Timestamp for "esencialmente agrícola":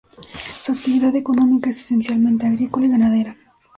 1.79-2.87